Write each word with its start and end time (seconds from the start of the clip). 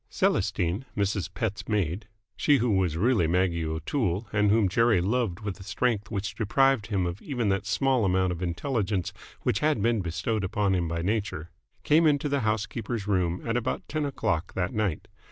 Celestine, 0.09 0.83
Mrs. 0.97 1.31
Pett's 1.31 1.67
maid 1.69 2.07
she 2.35 2.57
who 2.57 2.71
was 2.71 2.97
really 2.97 3.27
Maggie 3.27 3.63
O'Toole 3.67 4.27
and 4.33 4.49
whom 4.49 4.67
Jerry 4.67 4.99
loved 4.99 5.41
with 5.41 5.59
a 5.59 5.63
strength 5.63 6.09
which 6.09 6.33
deprived 6.33 6.87
him 6.87 7.05
of 7.05 7.21
even 7.21 7.49
that 7.49 7.67
small 7.67 8.03
amount 8.03 8.31
of 8.31 8.41
intelligence 8.41 9.13
which 9.43 9.59
had 9.59 9.79
been 9.79 10.01
bestowed 10.01 10.43
upon 10.43 10.73
him 10.73 10.87
by 10.87 11.03
Nature 11.03 11.51
came 11.83 12.07
into 12.07 12.27
the 12.27 12.39
house 12.39 12.65
keeper's 12.65 13.05
room 13.07 13.43
at 13.47 13.55
about 13.55 13.87
ten 13.87 14.03
o'clock 14.07 14.55
that 14.55 14.73
night. 14.73 15.07